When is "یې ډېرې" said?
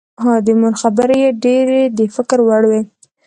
1.23-1.81